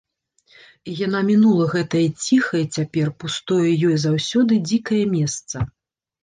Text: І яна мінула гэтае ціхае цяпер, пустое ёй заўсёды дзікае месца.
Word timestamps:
І 0.91 0.93
яна 0.99 1.19
мінула 1.27 1.67
гэтае 1.73 2.01
ціхае 2.27 2.61
цяпер, 2.79 3.11
пустое 3.25 3.67
ёй 3.89 3.95
заўсёды 4.07 4.59
дзікае 4.71 5.03
месца. 5.15 5.57